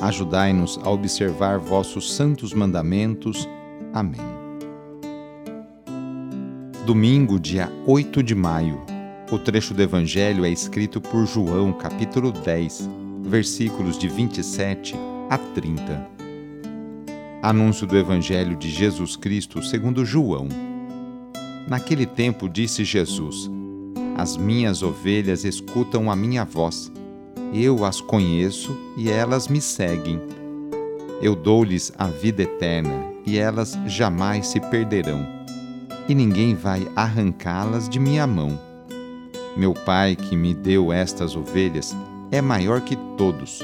[0.00, 3.48] Ajudai-nos a observar vossos santos mandamentos.
[3.92, 4.20] Amém.
[6.86, 8.80] Domingo, dia 8 de maio.
[9.30, 12.88] O trecho do Evangelho é escrito por João, capítulo 10,
[13.24, 14.94] versículos de 27
[15.28, 16.06] a 30.
[17.42, 20.48] Anúncio do Evangelho de Jesus Cristo segundo João.
[21.66, 23.50] Naquele tempo disse Jesus:
[24.16, 26.90] As minhas ovelhas escutam a minha voz
[27.52, 30.20] eu as conheço e elas me seguem.
[31.20, 35.26] Eu dou-lhes a vida eterna e elas jamais se perderão,
[36.08, 38.58] e ninguém vai arrancá-las de minha mão.
[39.56, 41.94] Meu Pai, que me deu estas ovelhas,
[42.30, 43.60] é maior que todos,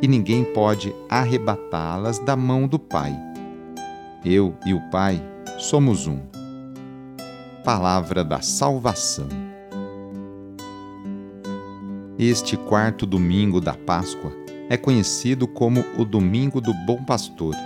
[0.00, 3.14] e ninguém pode arrebatá-las da mão do Pai.
[4.24, 5.22] Eu e o Pai
[5.58, 6.18] somos um.
[7.62, 9.53] Palavra da Salvação.
[12.16, 14.32] Este quarto domingo da Páscoa
[14.70, 17.56] é conhecido como o Domingo do Bom Pastor.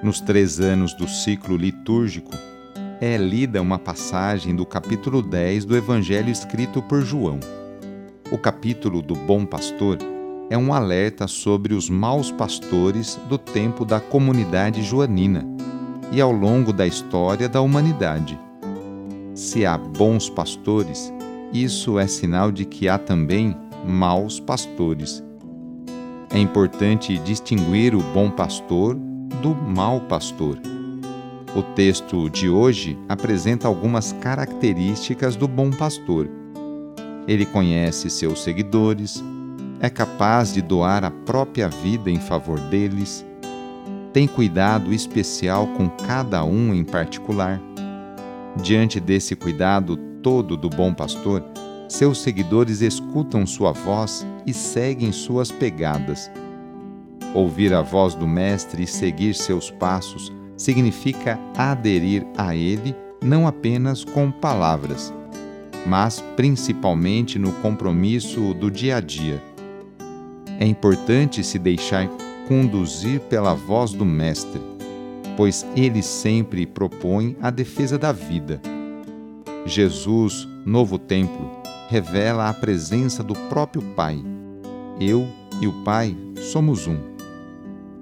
[0.00, 2.30] Nos três anos do ciclo litúrgico,
[3.00, 7.40] é lida uma passagem do capítulo 10 do Evangelho escrito por João.
[8.30, 9.98] O capítulo do Bom Pastor
[10.48, 15.44] é um alerta sobre os maus pastores do tempo da comunidade joanina
[16.12, 18.38] e ao longo da história da humanidade.
[19.34, 21.12] Se há bons pastores,
[21.52, 25.22] isso é sinal de que há também maus pastores.
[26.30, 28.94] É importante distinguir o bom pastor
[29.40, 30.58] do mau pastor.
[31.56, 36.28] O texto de hoje apresenta algumas características do bom pastor.
[37.26, 39.22] Ele conhece seus seguidores,
[39.80, 43.24] é capaz de doar a própria vida em favor deles,
[44.12, 47.60] tem cuidado especial com cada um em particular.
[48.62, 51.44] Diante desse cuidado todo do bom pastor,
[51.88, 56.30] seus seguidores escutam sua voz e seguem suas pegadas.
[57.34, 64.04] Ouvir a voz do Mestre e seguir seus passos significa aderir a ele não apenas
[64.04, 65.12] com palavras,
[65.86, 69.42] mas principalmente no compromisso do dia a dia.
[70.60, 72.08] É importante se deixar
[72.46, 74.60] conduzir pela voz do Mestre,
[75.36, 78.60] pois ele sempre propõe a defesa da vida
[79.68, 81.50] Jesus, novo templo,
[81.88, 84.18] revela a presença do próprio Pai.
[84.98, 85.28] Eu
[85.60, 86.16] e o Pai
[86.50, 86.96] somos um.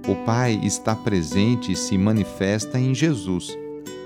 [0.06, 3.58] O Pai está presente e se manifesta em Jesus,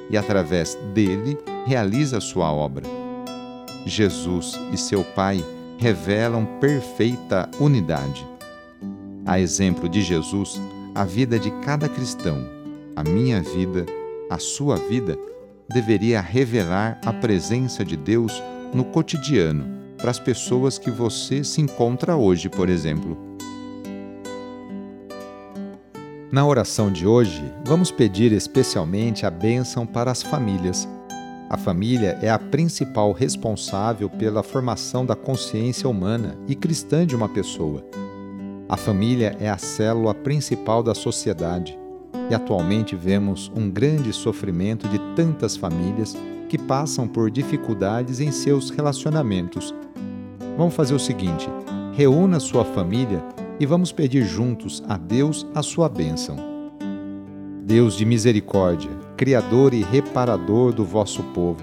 [0.08, 2.84] e através dele realiza sua obra.
[3.84, 5.44] Jesus e seu Pai
[5.78, 8.26] revelam perfeita unidade.
[9.26, 10.60] A exemplo de Jesus,
[10.94, 12.38] a vida de cada cristão,
[12.96, 13.84] a minha vida,
[14.28, 15.18] a sua vida,
[15.70, 18.42] deveria revelar a presença de Deus
[18.74, 19.64] no cotidiano,
[19.96, 23.16] para as pessoas que você se encontra hoje, por exemplo.
[26.32, 30.88] Na oração de hoje, vamos pedir especialmente a bênção para as famílias.
[31.48, 37.28] A família é a principal responsável pela formação da consciência humana e cristã de uma
[37.28, 37.84] pessoa.
[38.68, 41.76] A família é a célula principal da sociedade
[42.30, 46.16] e atualmente vemos um grande sofrimento de tantas famílias
[46.48, 49.74] que passam por dificuldades em seus relacionamentos.
[50.56, 51.48] Vamos fazer o seguinte:
[51.92, 53.22] reúna sua família
[53.58, 56.36] e vamos pedir juntos a Deus a sua bênção.
[57.64, 61.62] Deus de misericórdia, Criador e reparador do vosso povo,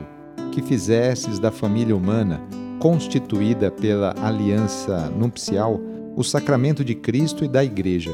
[0.51, 2.41] que fizestes da família humana,
[2.79, 5.81] constituída pela aliança nupcial,
[6.15, 8.13] o sacramento de Cristo e da Igreja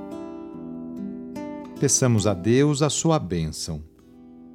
[1.81, 3.81] Peçamos a Deus a sua bênção.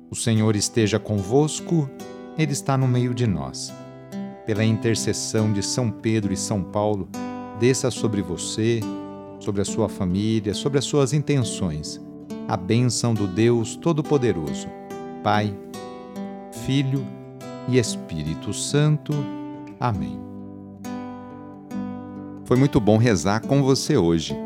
[0.08, 1.90] O Senhor esteja convosco,
[2.38, 3.74] Ele está no meio de nós.
[4.46, 7.08] Pela intercessão de São Pedro e São Paulo,
[7.58, 8.78] desça sobre você,
[9.40, 12.00] sobre a sua família, sobre as suas intenções,
[12.46, 14.68] a bênção do Deus Todo-Poderoso,
[15.24, 15.52] Pai,
[16.64, 17.04] Filho
[17.68, 19.12] e Espírito Santo.
[19.80, 20.16] Amém.
[22.44, 24.45] Foi muito bom rezar com você hoje.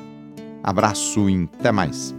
[0.63, 2.15] Abraço e até mais!